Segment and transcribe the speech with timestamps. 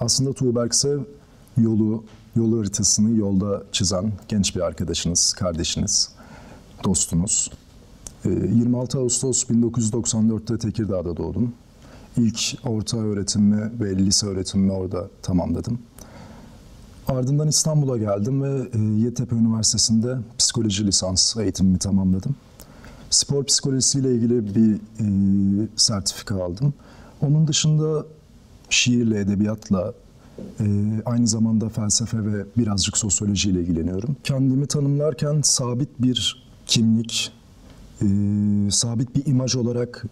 [0.00, 0.98] Aslında Tuğberk ise
[1.58, 2.04] yolu,
[2.36, 6.08] yol haritasını yolda çizen genç bir arkadaşınız, kardeşiniz,
[6.84, 7.50] dostunuz.
[8.24, 11.52] Ee, 26 Ağustos 1994'te Tekirdağ'da doğdum.
[12.16, 15.78] İlk orta öğretimimi ve lise öğretimimi orada tamamladım.
[17.08, 22.36] Ardından İstanbul'a geldim ve e, Yeditepe Üniversitesi'nde psikoloji lisans eğitimimi tamamladım.
[23.16, 25.06] Spor psikolojisiyle ilgili bir e,
[25.76, 26.74] sertifika aldım.
[27.20, 28.06] Onun dışında
[28.70, 29.92] şiirle, edebiyatla,
[30.60, 30.64] e,
[31.04, 34.16] aynı zamanda felsefe ve birazcık sosyolojiyle ilgileniyorum.
[34.24, 37.32] Kendimi tanımlarken sabit bir kimlik,
[38.02, 38.06] e,
[38.70, 40.04] sabit bir imaj olarak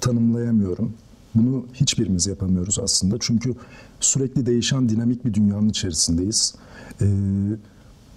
[0.00, 0.92] tanımlayamıyorum.
[1.34, 3.16] Bunu hiçbirimiz yapamıyoruz aslında.
[3.20, 3.54] Çünkü
[4.00, 6.54] sürekli değişen dinamik bir dünyanın içerisindeyiz.
[7.00, 7.06] E,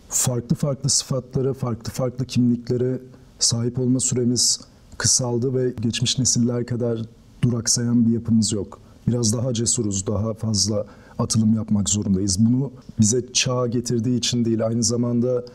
[0.09, 2.99] farklı farklı sıfatlara, farklı farklı kimliklere
[3.39, 4.59] sahip olma süremiz
[4.97, 6.99] kısaldı ve geçmiş nesiller kadar
[7.41, 8.79] duraksayan bir yapımız yok.
[9.07, 10.85] Biraz daha cesuruz, daha fazla
[11.19, 12.37] atılım yapmak zorundayız.
[12.39, 15.45] Bunu bize çağ getirdiği için değil, aynı zamanda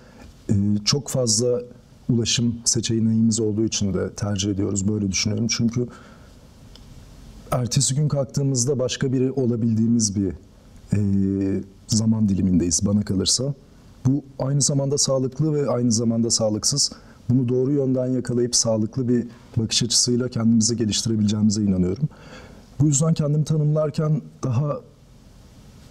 [0.50, 1.62] e, çok fazla
[2.08, 4.88] ulaşım seçeneğimiz olduğu için de tercih ediyoruz.
[4.88, 5.46] Böyle düşünüyorum.
[5.50, 5.88] Çünkü
[7.50, 10.32] ertesi gün kalktığımızda başka biri olabildiğimiz bir
[10.92, 13.54] e, zaman dilimindeyiz bana kalırsa.
[14.06, 16.92] Bu aynı zamanda sağlıklı ve aynı zamanda sağlıksız.
[17.30, 22.08] Bunu doğru yönden yakalayıp sağlıklı bir bakış açısıyla kendimizi geliştirebileceğimize inanıyorum.
[22.80, 24.80] Bu yüzden kendimi tanımlarken daha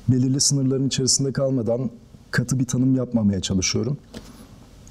[0.08, 1.90] belirli sınırların içerisinde kalmadan
[2.32, 3.98] katı bir tanım yapmamaya çalışıyorum.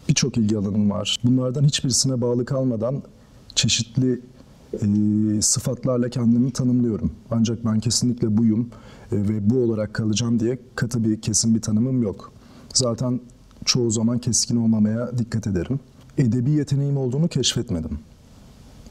[0.09, 1.17] Birçok ilgi alanım var.
[1.25, 3.03] Bunlardan hiçbirisine bağlı kalmadan
[3.55, 4.21] çeşitli
[4.73, 7.11] e, sıfatlarla kendimi tanımlıyorum.
[7.31, 8.69] Ancak ben kesinlikle buyum
[9.13, 12.33] e, ve bu olarak kalacağım diye katı bir kesin bir tanımım yok.
[12.75, 13.21] Zaten
[13.65, 15.81] çoğu zaman keskin olmamaya dikkat ederim.
[16.19, 17.99] Edebi yeteneğim olduğunu keşfetmedim.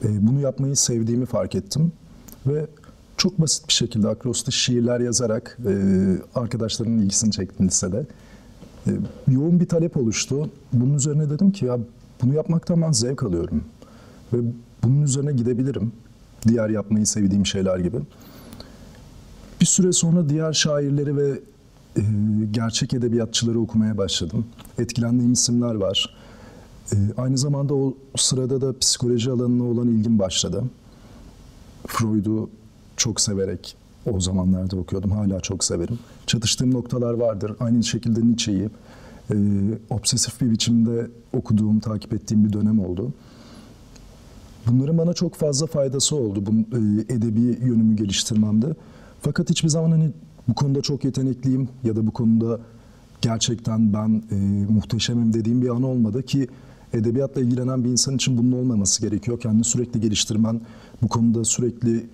[0.04, 1.92] E, bunu yapmayı sevdiğimi fark ettim
[2.48, 2.68] ve
[3.18, 5.74] çok basit bir şekilde akrostiş şiirler yazarak e,
[6.36, 8.06] arkadaşlarımın ilgisini çektim lisede.
[8.88, 8.92] E,
[9.28, 10.50] yoğun bir talep oluştu.
[10.74, 11.80] Bunun üzerine dedim ki ya
[12.22, 13.64] bunu yapmaktan ben zevk alıyorum.
[14.34, 14.38] Ve
[14.84, 15.92] bunun üzerine gidebilirim.
[16.48, 17.98] Diğer yapmayı sevdiğim şeyler gibi.
[19.62, 21.40] Bir süre sonra diğer şairleri ve
[21.98, 22.02] e,
[22.52, 24.46] gerçek edebiyatçıları okumaya başladım.
[24.80, 26.17] Etkilendiğim isimler var.
[26.94, 30.64] E, aynı zamanda o sırada da psikoloji alanına olan ilgim başladı.
[31.88, 32.50] Freud'u
[32.98, 33.76] çok severek
[34.14, 35.12] o zamanlarda okuyordum.
[35.12, 36.00] Hala çok severim.
[36.28, 37.56] Çatıştığım noktalar vardır.
[37.60, 38.70] Aynı şekilde Nietzsche'yi
[39.32, 39.36] e,
[39.90, 43.14] obsesif bir biçimde okuduğum, takip ettiğim bir dönem oldu.
[44.68, 46.80] Bunların bana çok fazla faydası oldu bu e,
[47.16, 48.76] edebi yönümü geliştirmemde.
[49.22, 50.12] Fakat hiçbir zaman hani
[50.48, 52.60] bu konuda çok yetenekliyim ya da bu konuda
[53.22, 54.36] gerçekten ben e,
[54.72, 56.48] muhteşemim dediğim bir an olmadı ki
[56.94, 59.40] edebiyatla ilgilenen bir insan için bunun olmaması gerekiyor.
[59.40, 60.62] Kendini sürekli geliştirmen,
[61.02, 62.06] bu konuda sürekli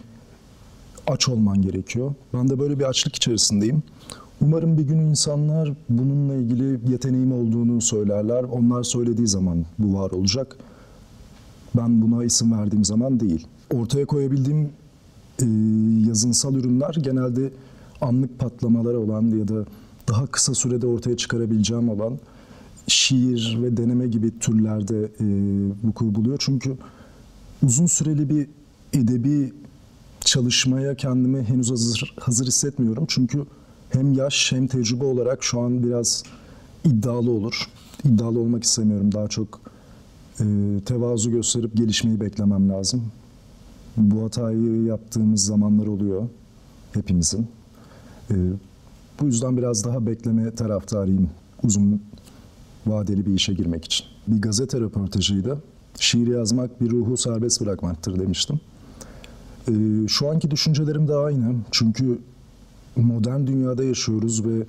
[1.07, 2.13] aç olman gerekiyor.
[2.33, 3.83] Ben de böyle bir açlık içerisindeyim.
[4.41, 8.43] Umarım bir gün insanlar bununla ilgili yeteneğim olduğunu söylerler.
[8.43, 10.57] Onlar söylediği zaman bu var olacak.
[11.77, 13.47] Ben buna isim verdiğim zaman değil.
[13.73, 14.69] Ortaya koyabildiğim
[15.39, 15.45] e,
[16.07, 17.51] yazınsal ürünler genelde
[18.01, 19.65] anlık patlamaları olan ya da
[20.09, 22.19] daha kısa sürede ortaya çıkarabileceğim olan
[22.87, 25.25] şiir ve deneme gibi türlerde e,
[25.83, 26.37] vuku buluyor.
[26.39, 26.77] Çünkü
[27.63, 28.47] uzun süreli bir
[28.93, 29.53] edebi
[30.21, 33.05] çalışmaya kendimi henüz hazır, hazır hissetmiyorum.
[33.07, 33.45] Çünkü
[33.89, 36.23] hem yaş hem tecrübe olarak şu an biraz
[36.85, 37.67] iddialı olur.
[38.03, 39.11] İddialı olmak istemiyorum.
[39.11, 39.61] Daha çok
[40.39, 40.45] e,
[40.85, 43.03] tevazu gösterip gelişmeyi beklemem lazım.
[43.97, 46.27] Bu hatayı yaptığımız zamanlar oluyor
[46.93, 47.47] hepimizin.
[48.31, 48.35] E,
[49.19, 51.29] bu yüzden biraz daha bekleme taraftarıyım
[51.63, 52.01] uzun
[52.85, 54.05] vadeli bir işe girmek için.
[54.27, 55.57] Bir gazete röportajıydı.
[55.99, 58.59] Şiir yazmak bir ruhu serbest bırakmaktır demiştim.
[59.67, 61.55] Ee, şu anki düşüncelerim de aynı.
[61.71, 62.19] Çünkü
[62.95, 64.63] modern dünyada yaşıyoruz ve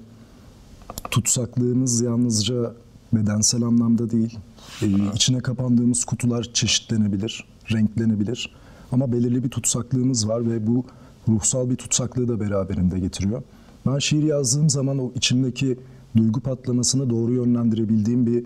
[1.11, 2.75] tutsaklığımız yalnızca
[3.13, 4.39] bedensel anlamda değil.
[4.83, 8.55] Ee, içine kapandığımız kutular çeşitlenebilir, renklenebilir.
[8.93, 10.85] Ama belirli bir tutsaklığımız var ve bu
[11.29, 13.43] ruhsal bir tutsaklığı da beraberinde getiriyor.
[13.87, 15.79] Ben şiir yazdığım zaman o içimdeki
[16.17, 18.45] duygu patlamasını doğru yönlendirebildiğim bir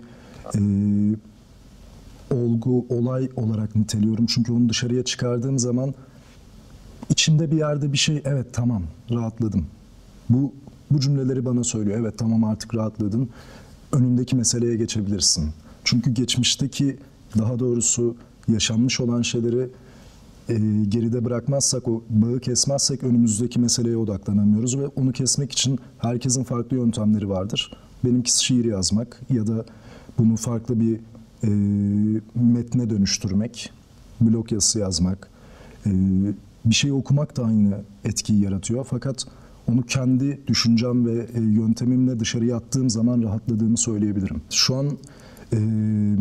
[0.55, 0.61] e,
[2.35, 4.25] olgu, olay olarak niteliyorum.
[4.25, 5.93] Çünkü onu dışarıya çıkardığım zaman
[7.09, 9.65] içimde bir yerde bir şey evet tamam rahatladım.
[10.29, 10.53] Bu
[10.91, 11.99] bu cümleleri bana söylüyor.
[11.99, 13.29] Evet tamam artık rahatladın.
[13.91, 15.49] Önündeki meseleye geçebilirsin.
[15.83, 16.97] Çünkü geçmişteki
[17.37, 18.15] daha doğrusu
[18.47, 19.69] yaşanmış olan şeyleri
[20.49, 20.53] e,
[20.89, 27.29] geride bırakmazsak, o bağı kesmezsek önümüzdeki meseleye odaklanamıyoruz ve onu kesmek için herkesin farklı yöntemleri
[27.29, 27.71] vardır.
[28.05, 29.65] Benimkisi şiir yazmak ya da
[30.17, 30.99] bunu farklı bir
[31.43, 31.49] e,
[32.35, 33.71] metne dönüştürmek,
[34.21, 35.29] blog yazısı yazmak,
[35.85, 35.91] e,
[36.65, 38.85] bir şey okumak da aynı etkiyi yaratıyor.
[38.89, 39.25] Fakat
[39.67, 44.41] onu kendi düşüncem ve e, yöntemimle dışarıya attığım zaman rahatladığımı söyleyebilirim.
[44.49, 44.97] Şu an
[45.53, 45.57] e,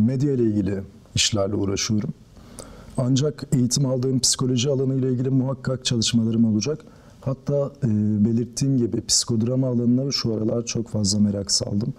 [0.06, 0.82] medya ile ilgili
[1.14, 2.14] işlerle uğraşıyorum.
[2.98, 6.84] Ancak eğitim aldığım psikoloji alanı ile ilgili muhakkak çalışmalarım olacak.
[7.20, 7.88] Hatta e,
[8.24, 11.94] belirttiğim gibi psikodrama alanına şu aralar çok fazla merak saldım.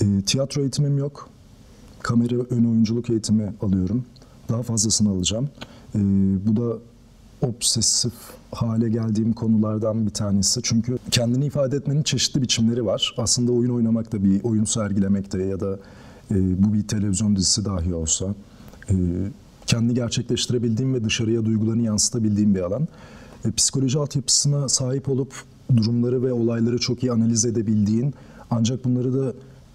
[0.00, 1.28] E, tiyatro eğitimim yok.
[2.02, 4.04] Kamera ön oyunculuk eğitimi alıyorum.
[4.48, 5.48] Daha fazlasını alacağım.
[5.94, 5.98] E,
[6.46, 6.78] bu da
[7.42, 8.12] obsesif
[8.52, 10.60] hale geldiğim konulardan bir tanesi.
[10.62, 13.14] Çünkü kendini ifade etmenin çeşitli biçimleri var.
[13.18, 15.78] Aslında oyun oynamak da bir oyun sergilemek de ya da
[16.30, 18.34] e, bu bir televizyon dizisi dahi olsa
[19.66, 22.88] kendi gerçekleştirebildiğim ve dışarıya duygularını yansıtabildiğim bir alan.
[23.44, 25.34] E, psikoloji altyapısına sahip olup
[25.76, 28.14] durumları ve olayları çok iyi analiz edebildiğin
[28.50, 29.32] ancak bunları da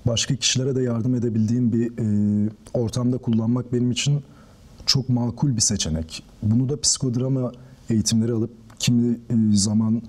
[0.07, 4.23] başka kişilere de yardım edebildiğin bir e, ortamda kullanmak benim için
[4.85, 6.23] çok makul bir seçenek.
[6.43, 7.51] Bunu da psikodrama
[7.89, 10.01] eğitimleri alıp kimi e, zaman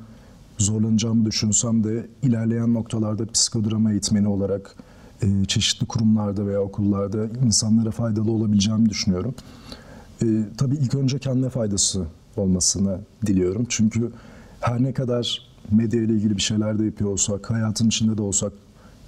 [0.59, 4.92] zorlanacağımı düşünsem de ilerleyen noktalarda psikodrama eğitmeni olarak e,
[5.49, 9.35] çeşitli kurumlarda veya okullarda insanlara faydalı olabileceğimi düşünüyorum.
[10.23, 10.27] E,
[10.59, 13.67] tabii ilk önce kendine faydası olmasını diliyorum.
[13.69, 14.13] Çünkü
[14.61, 15.39] her ne kadar
[15.71, 18.53] medya ile ilgili bir şeyler de yapıyor olsak, hayatın içinde de olsak,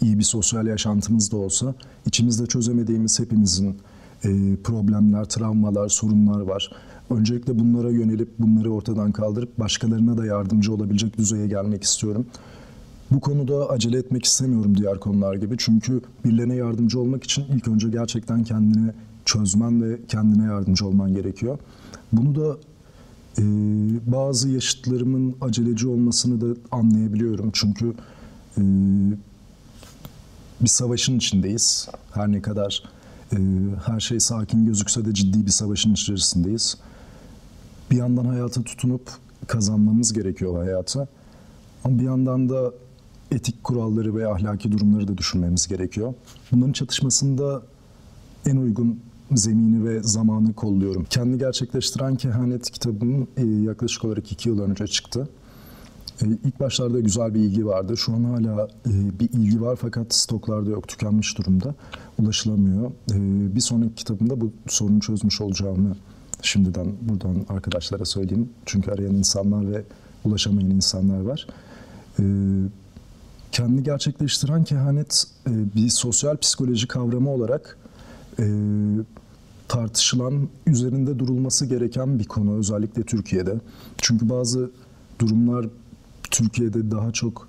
[0.01, 1.75] iyi bir sosyal yaşantımız da olsa,
[2.07, 3.77] içimizde çözemediğimiz hepimizin
[4.25, 6.71] e, problemler, travmalar, sorunlar var.
[7.11, 12.27] Öncelikle bunlara yönelip bunları ortadan kaldırıp başkalarına da yardımcı olabilecek düzeye gelmek istiyorum.
[13.11, 15.55] Bu konuda acele etmek istemiyorum diğer konular gibi.
[15.59, 18.91] Çünkü birilerine yardımcı olmak için ilk önce gerçekten kendini
[19.25, 21.59] çözmen ve kendine yardımcı olman gerekiyor.
[22.13, 22.57] Bunu da
[23.39, 23.43] e,
[24.13, 27.51] bazı yaşıtlarımın aceleci olmasını da anlayabiliyorum.
[27.53, 27.95] Çünkü
[28.59, 28.63] e,
[30.61, 31.89] bir savaşın içindeyiz.
[32.15, 32.83] Her ne kadar
[33.33, 33.39] e,
[33.87, 36.79] her şey sakin gözükse de ciddi bir savaşın içerisindeyiz.
[37.91, 39.11] Bir yandan hayata tutunup
[39.47, 41.07] kazanmamız gerekiyor hayata.
[41.85, 42.73] Ama bir yandan da
[43.31, 46.15] etik kuralları ve ahlaki durumları da düşünmemiz gerekiyor.
[46.53, 47.63] Bunların çatışmasında
[48.47, 49.01] en uygun
[49.33, 51.07] zemini ve zamanı kolluyorum.
[51.11, 55.29] Kendi gerçekleştiren kehanet kitabım e, yaklaşık olarak iki yıl önce çıktı.
[56.23, 57.97] E, ilk başlarda güzel bir ilgi vardı.
[57.97, 61.75] Şu an hala e, bir ilgi var fakat stoklarda yok, tükenmiş durumda.
[62.19, 62.91] Ulaşılamıyor.
[63.55, 65.97] Bir sonraki kitabımda bu sorunu çözmüş olacağımı
[66.43, 68.49] şimdiden buradan arkadaşlara söyleyeyim.
[68.67, 69.83] Çünkü arayan insanlar ve
[70.25, 71.47] ulaşamayan insanlar var
[73.55, 77.79] kendi gerçekleştiren kehanet e, bir sosyal psikoloji kavramı olarak
[78.39, 78.45] e,
[79.69, 83.61] tartışılan, üzerinde durulması gereken bir konu özellikle Türkiye'de.
[83.99, 84.71] Çünkü bazı
[85.19, 85.67] durumlar
[86.31, 87.49] Türkiye'de daha çok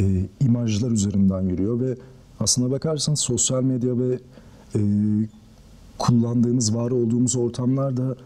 [0.00, 1.96] e, imajlar üzerinden yürüyor ve
[2.40, 4.18] aslına bakarsan sosyal medya ve
[4.74, 4.80] e,
[5.98, 8.16] kullandığımız, var olduğumuz ortamlar da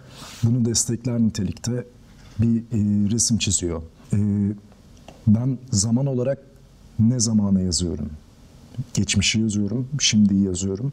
[0.42, 1.86] bunu destekler nitelikte
[2.38, 3.82] bir e, resim çiziyor.
[4.12, 4.18] E,
[5.26, 6.53] ben zaman olarak
[6.98, 8.10] ne zamana yazıyorum?
[8.94, 10.92] Geçmişi yazıyorum, şimdiyi yazıyorum.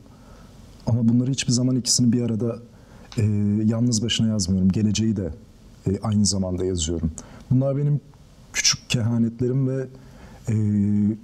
[0.88, 2.60] Ama bunları hiçbir zaman ikisini bir arada
[3.18, 3.24] e,
[3.66, 4.72] yalnız başına yazmıyorum.
[4.72, 5.30] Geleceği de
[5.88, 7.12] e, aynı zamanda yazıyorum.
[7.52, 8.02] Bunlar benim
[8.54, 9.88] küçük kehanetlerim ve
[10.50, 10.56] e,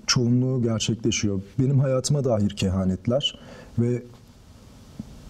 [0.07, 1.41] çoğunluğu gerçekleşiyor.
[1.59, 3.39] Benim hayatıma dair kehanetler
[3.79, 4.03] ve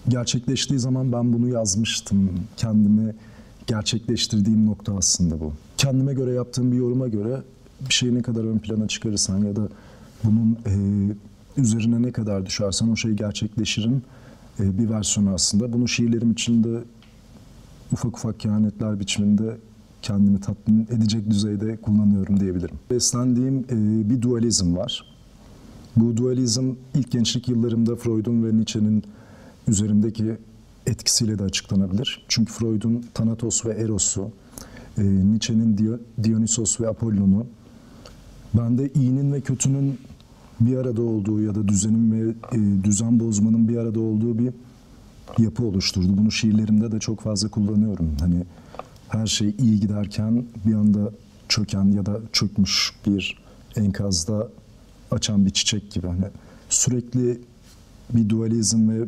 [0.08, 2.30] gerçekleştiği zaman ben bunu yazmıştım.
[2.58, 3.16] Kendimi
[3.68, 5.54] gerçekleştirdiğim nokta aslında bu.
[5.78, 7.42] Kendime göre yaptığım bir yoruma göre
[7.90, 9.68] bir şeyi ne kadar ön plana çıkarırsan ya da
[10.24, 10.72] bunun e,
[11.62, 14.04] üzerine ne kadar düşersen o şey gerçekleşirin
[14.60, 15.74] e, bir versiyonu aslında.
[15.74, 16.84] Bunu şiirlerim içinde
[17.92, 19.58] ufak ufak kehanetler biçiminde
[20.02, 22.76] kendimi tatmin edecek düzeyde kullanıyorum diyebilirim.
[22.92, 25.18] Beslendiğim e, bir dualizm var.
[25.96, 29.04] Bu dualizm ilk gençlik yıllarımda Freud'un ve Nietzsche'nin
[29.68, 30.38] üzerindeki
[30.88, 32.26] etkisiyle de açıklanabilir.
[32.28, 34.32] Çünkü Freud'un Thanatos ve Eros'u,
[34.98, 37.46] e, Nietzsche'nin Dionysos ve Apollon'u
[38.54, 40.00] Bende iyinin ve kötünün
[40.60, 44.54] bir arada olduğu ya da düzenin ve e, düzen bozmanın bir arada olduğu bir
[45.38, 46.18] yapı oluşturdu.
[46.18, 48.16] Bunu şiirlerimde de çok fazla kullanıyorum.
[48.20, 48.44] Hani
[49.10, 51.12] her şey iyi giderken bir anda
[51.50, 53.38] çöken ya da çökmüş bir
[53.76, 54.50] enkazda
[55.12, 56.08] açan bir çiçek gibi.
[56.08, 56.26] Hani
[56.70, 57.42] sürekli
[58.10, 59.08] bir dualizm ve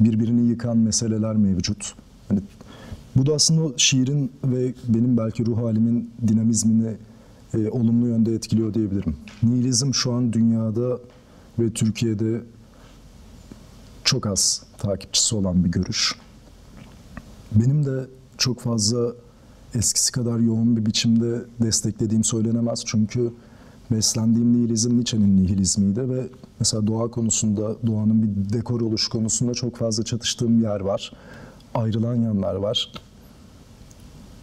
[0.00, 1.94] birbirini yıkan meseleler mevcut.
[2.28, 2.40] Hani
[3.16, 6.96] bu da aslında şiirin ve benim belki ruh halimin dinamizmini
[7.56, 9.16] e, olumlu yönde etkiliyor diyebilirim.
[9.42, 10.98] Nihilizm şu an dünyada
[11.58, 12.42] ve Türkiye'de
[14.04, 16.14] çok az takipçisi olan bir görüş.
[17.52, 18.06] Benim de
[18.38, 19.12] çok fazla
[19.74, 22.82] eskisi kadar yoğun bir biçimde desteklediğim söylenemez.
[22.86, 23.32] Çünkü
[23.90, 26.28] beslendiğim nihilizm Nietzsche'nin nihilizmiydi ve
[26.60, 31.12] mesela doğa konusunda, doğanın bir dekor oluş konusunda çok fazla çatıştığım yer var.
[31.74, 32.92] Ayrılan yanlar var.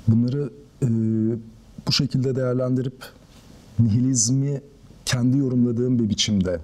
[0.08, 0.50] Bunları
[0.82, 0.88] e,
[1.88, 3.06] bu şekilde değerlendirip
[3.80, 4.62] nihilizmi
[5.06, 6.60] kendi yorumladığım bir biçimde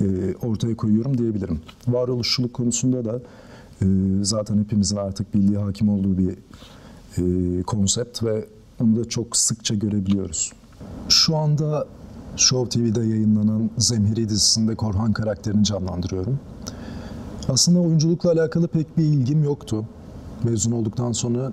[0.00, 1.60] e, ortaya koyuyorum diyebilirim.
[1.88, 3.20] Varoluşçuluk konusunda da
[3.82, 3.86] e,
[4.22, 6.36] zaten hepimizin artık bildiği, hakim olduğu bir
[7.18, 8.46] e, konsept ve
[8.80, 10.52] onu da çok sıkça görebiliyoruz.
[11.08, 11.86] Şu anda
[12.36, 16.38] Show TV'de yayınlanan Zemheri dizisinde Korhan karakterini canlandırıyorum.
[17.48, 19.84] Aslında oyunculukla alakalı pek bir ilgim yoktu.
[20.44, 21.52] Mezun olduktan sonra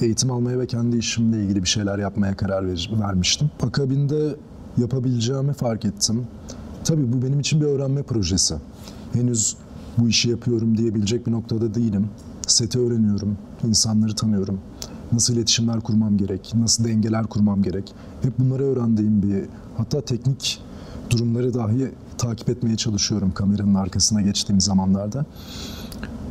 [0.00, 3.50] eğitim almaya ve kendi işimle ilgili bir şeyler yapmaya karar ver, vermiştim.
[3.62, 4.36] Akabinde
[4.76, 6.26] yapabileceğimi fark ettim.
[6.84, 8.54] Tabii bu benim için bir öğrenme projesi.
[9.12, 9.56] Henüz
[9.98, 12.08] bu işi yapıyorum diyebilecek bir noktada değilim.
[12.46, 14.60] Seti öğreniyorum, insanları tanıyorum.
[15.12, 17.94] Nasıl iletişimler kurmam gerek, nasıl dengeler kurmam gerek.
[18.22, 19.44] Hep bunları öğrendiğim bir,
[19.76, 20.60] hatta teknik
[21.10, 25.26] durumları dahi takip etmeye çalışıyorum kameranın arkasına geçtiğim zamanlarda.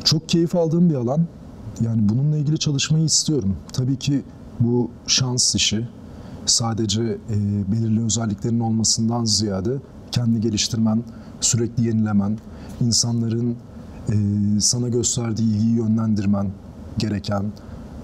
[0.03, 1.25] Çok keyif aldığım bir alan.
[1.81, 3.55] Yani bununla ilgili çalışmayı istiyorum.
[3.73, 4.21] Tabii ki
[4.59, 5.87] bu şans işi.
[6.45, 9.77] Sadece e, belirli özelliklerin olmasından ziyade
[10.11, 11.03] kendi geliştirmen,
[11.41, 12.37] sürekli yenilemen,
[12.81, 13.55] insanların
[14.09, 14.15] e,
[14.59, 16.51] sana gösterdiği ilgiyi yönlendirmen
[16.97, 17.51] gereken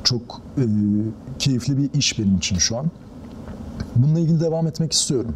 [0.03, 0.65] çok e,
[1.39, 2.86] keyifli bir iş benim için şu an.
[3.96, 5.36] Bununla ilgili devam etmek istiyorum.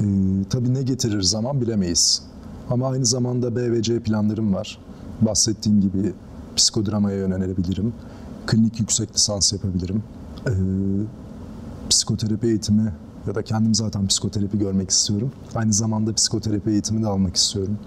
[0.00, 0.04] E,
[0.50, 2.22] tabii ne getirir zaman bilemeyiz.
[2.70, 4.78] Ama aynı zamanda B ve C planlarım var.
[5.20, 6.12] Bahsettiğim gibi
[6.58, 7.92] psikodramaya yönelebilirim.
[8.46, 10.02] Klinik yüksek lisans yapabilirim.
[10.46, 10.52] E,
[11.90, 12.92] psikoterapi eğitimi
[13.26, 15.32] ya da kendim zaten psikoterapi görmek istiyorum.
[15.54, 17.78] Aynı zamanda psikoterapi eğitimi de almak istiyorum.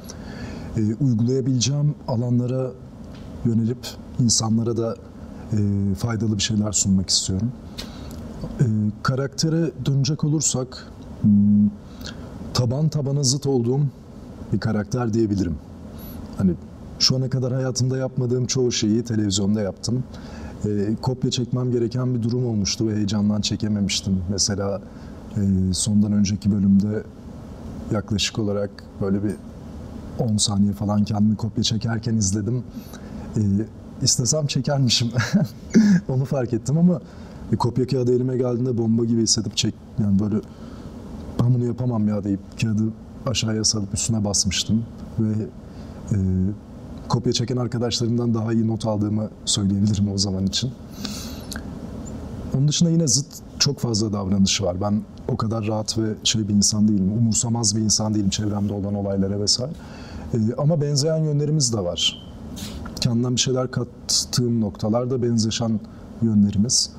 [0.78, 2.72] E, uygulayabileceğim alanlara
[3.46, 3.88] yönelip
[4.20, 4.96] insanlara da
[5.54, 5.58] e,
[5.96, 7.52] faydalı bir şeyler sunmak istiyorum.
[8.60, 8.66] E,
[9.04, 10.88] karaktere dönecek olursak
[11.22, 11.70] hmm,
[12.54, 13.82] taban tabana zıt olduğum
[14.54, 15.56] bir karakter diyebilirim.
[16.38, 16.52] Hani
[17.02, 20.04] şu ana kadar hayatımda yapmadığım çoğu şeyi televizyonda yaptım.
[20.66, 24.24] E, kopya çekmem gereken bir durum olmuştu ve heyecandan çekememiştim.
[24.30, 24.82] Mesela
[25.38, 27.04] e, sondan önceki bölümde
[27.92, 28.70] yaklaşık olarak
[29.02, 29.36] böyle bir
[30.20, 32.64] 10 saniye falan kendimi kopya çekerken izledim.
[33.38, 33.42] E,
[34.02, 35.12] istesem çekermişim.
[36.10, 37.02] Onu fark ettim ama
[37.52, 40.36] bir kopya kağıdı elime geldiğinde bomba gibi hissedip çek yani böyle
[41.40, 42.84] ben bunu yapamam ya deyip kağıdı
[43.26, 44.86] aşağıya salıp üstüne basmıştım
[45.20, 45.34] ve
[46.12, 46.18] e,
[47.12, 50.72] kopya çeken arkadaşlarımdan daha iyi not aldığımı söyleyebilirim o zaman için.
[52.58, 53.26] Onun dışında yine zıt
[53.60, 54.82] çok fazla davranışı var.
[54.82, 57.12] Ben o kadar rahat ve şey bir insan değilim.
[57.18, 59.72] Umursamaz bir insan değilim çevremde olan olaylara vesaire.
[60.34, 62.28] Ee, ama benzeyen yönlerimiz de var.
[63.02, 65.80] Kendimden bir şeyler kattığım noktalarda benzeşen
[66.22, 66.92] yönlerimiz.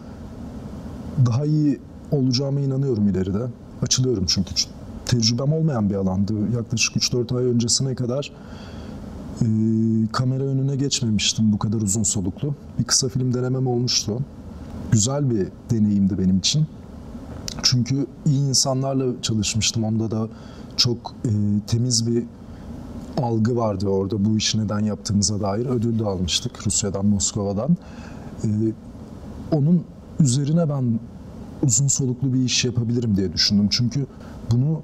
[1.26, 3.46] Daha iyi olacağıma inanıyorum ileride.
[3.82, 4.54] Açılıyorum çünkü
[5.06, 6.34] tecrübem olmayan bir alandı.
[6.56, 8.32] Yaklaşık 3-4 ay öncesine kadar
[9.40, 9.46] e,
[10.12, 12.54] kamera önüne geçmemiştim bu kadar uzun soluklu.
[12.78, 14.18] Bir kısa film denemem olmuştu.
[14.92, 16.66] Güzel bir deneyimdi benim için.
[17.62, 19.84] Çünkü iyi insanlarla çalışmıştım.
[19.84, 20.28] Onda da
[20.76, 21.30] çok e,
[21.66, 22.24] temiz bir
[23.22, 25.66] algı vardı orada bu işi neden yaptığımıza dair.
[25.66, 27.76] Ödül de almıştık Rusya'dan, Moskova'dan.
[28.44, 28.48] E,
[29.52, 29.84] onun
[30.20, 31.00] üzerine ben
[31.62, 33.68] uzun soluklu bir iş yapabilirim diye düşündüm.
[33.70, 34.06] Çünkü
[34.50, 34.82] bunu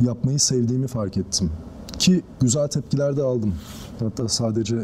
[0.00, 1.50] yapmayı sevdiğimi fark ettim.
[1.98, 3.54] Ki güzel tepkiler de aldım.
[4.00, 4.76] Hatta sadece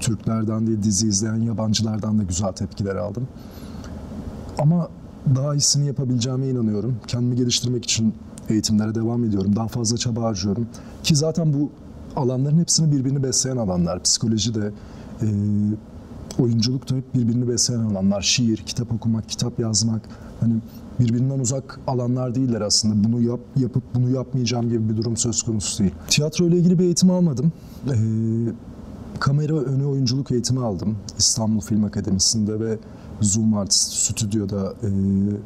[0.00, 3.28] Türklerden değil dizi izleyen yabancılardan da güzel tepkiler aldım.
[4.58, 4.88] Ama
[5.36, 6.96] daha iyisini yapabileceğime inanıyorum.
[7.06, 8.14] Kendimi geliştirmek için
[8.48, 9.56] eğitimlere devam ediyorum.
[9.56, 10.66] Daha fazla çaba harcıyorum.
[11.02, 11.70] Ki zaten bu
[12.16, 14.02] alanların hepsini birbirini besleyen alanlar.
[14.02, 14.70] Psikoloji de,
[15.22, 15.26] e,
[16.38, 18.22] oyunculuk da hep birbirini besleyen alanlar.
[18.22, 20.02] Şiir, kitap okumak, kitap yazmak.
[20.40, 20.54] Hani
[21.00, 23.08] birbirinden uzak alanlar değiller aslında.
[23.08, 25.94] Bunu yap, yapıp bunu yapmayacağım gibi bir durum söz konusu değil.
[26.08, 27.52] Tiyatro ile ilgili bir eğitim almadım.
[27.86, 27.96] E,
[29.20, 30.96] kamera önü oyunculuk eğitimi aldım.
[31.18, 32.78] İstanbul Film Akademisi'nde ve
[33.20, 34.88] Zoom Arts stüdyoda e,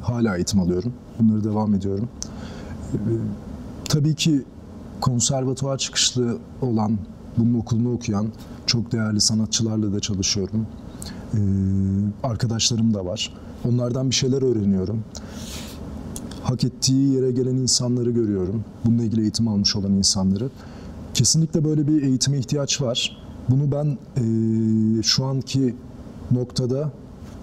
[0.03, 0.93] hala eğitim alıyorum.
[1.21, 2.09] Bunları devam ediyorum.
[2.93, 2.99] E,
[3.89, 4.45] tabii ki
[5.01, 6.99] konservatuvar çıkışlı olan,
[7.39, 8.27] bunun okulunu okuyan
[8.67, 10.67] çok değerli sanatçılarla da çalışıyorum.
[11.35, 11.39] E,
[12.23, 13.33] arkadaşlarım da var.
[13.65, 15.05] Onlardan bir şeyler öğreniyorum.
[16.43, 18.65] Hak ettiği yere gelen insanları görüyorum.
[18.85, 20.51] Bununla ilgili eğitim almış olan insanları.
[21.15, 23.17] Kesinlikle böyle bir eğitime ihtiyaç var.
[23.49, 25.75] Bunu ben e, şu anki
[26.31, 26.93] noktada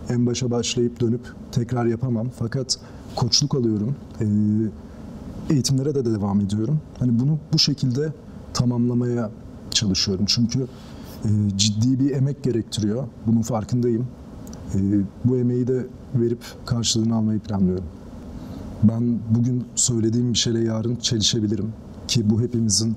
[0.09, 2.27] en başa başlayıp dönüp tekrar yapamam.
[2.39, 2.77] Fakat
[3.15, 3.95] koçluk alıyorum.
[4.21, 4.25] E,
[5.53, 6.79] eğitimlere de devam ediyorum.
[6.99, 8.13] Hani bunu bu şekilde
[8.53, 9.29] tamamlamaya
[9.71, 10.25] çalışıyorum.
[10.27, 10.67] Çünkü
[11.25, 13.07] e, ciddi bir emek gerektiriyor.
[13.27, 14.07] Bunun farkındayım.
[14.75, 14.79] E,
[15.25, 17.85] bu emeği de verip karşılığını almayı planlıyorum.
[18.83, 21.73] Ben bugün söylediğim bir şeyle yarın çelişebilirim.
[22.07, 22.95] Ki bu hepimizin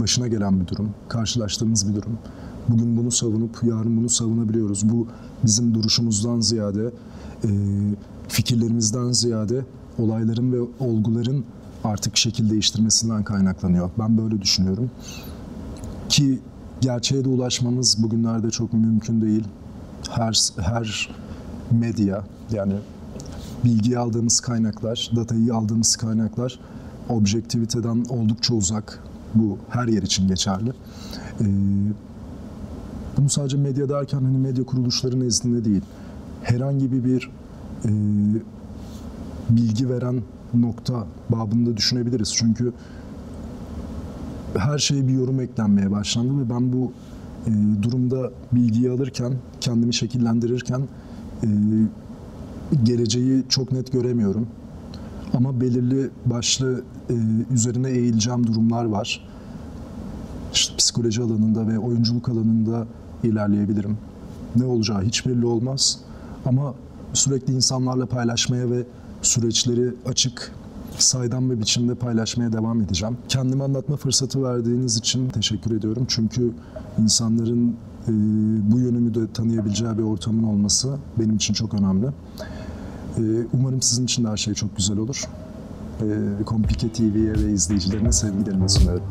[0.00, 2.18] başına gelen bir durum, karşılaştığımız bir durum.
[2.68, 4.88] Bugün bunu savunup yarın bunu savunabiliyoruz.
[4.88, 5.06] Bu
[5.44, 6.90] bizim duruşumuzdan ziyade,
[7.44, 7.50] e,
[8.28, 9.64] fikirlerimizden ziyade
[9.98, 11.44] olayların ve olguların
[11.84, 13.90] artık şekil değiştirmesinden kaynaklanıyor.
[13.98, 14.90] Ben böyle düşünüyorum.
[16.08, 16.38] Ki
[16.80, 19.44] gerçeğe de ulaşmamız bugünlerde çok mümkün değil.
[20.10, 21.10] Her her
[21.70, 22.74] medya yani
[23.64, 26.58] bilgiyi aldığımız kaynaklar, datayı aldığımız kaynaklar
[27.08, 29.02] objektiviteden oldukça uzak.
[29.34, 30.72] Bu her yer için geçerli.
[31.40, 31.44] Ee,
[33.16, 35.82] bunu sadece medya derken hani medya kuruluşları nezdinde değil.
[36.42, 37.30] Herhangi bir
[37.84, 37.90] e,
[39.50, 40.22] bilgi veren
[40.54, 42.34] nokta babında düşünebiliriz.
[42.34, 42.72] Çünkü
[44.56, 46.92] her şeye bir yorum eklenmeye başlandı ve ben bu
[47.82, 50.80] durumda bilgiyi alırken, kendimi şekillendirirken
[51.42, 51.48] e,
[52.82, 54.46] geleceği çok net göremiyorum.
[55.34, 57.14] Ama belirli başlı e,
[57.54, 59.28] üzerine eğileceğim durumlar var.
[60.52, 62.86] İşte psikoloji alanında ve oyunculuk alanında
[63.22, 63.98] ilerleyebilirim.
[64.56, 65.98] Ne olacağı hiç belli olmaz.
[66.46, 66.74] Ama
[67.12, 68.86] sürekli insanlarla paylaşmaya ve
[69.22, 70.52] süreçleri açık,
[71.02, 73.16] saydam bir biçimde paylaşmaya devam edeceğim.
[73.28, 76.04] Kendimi anlatma fırsatı verdiğiniz için teşekkür ediyorum.
[76.08, 76.52] Çünkü
[76.98, 77.76] insanların
[78.08, 78.12] e,
[78.72, 82.06] bu yönümü de tanıyabileceği bir ortamın olması benim için çok önemli.
[82.06, 83.22] E,
[83.52, 85.24] umarım sizin için de her şey çok güzel olur.
[86.00, 89.02] E, Komplike TV'ye ve izleyicilerine sevgilerimi sunuyorum.